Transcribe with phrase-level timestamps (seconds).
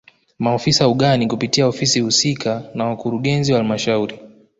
[0.39, 4.19] Maofisa ugani kupitia ofisi husika na wakurugenzi wa halmashauri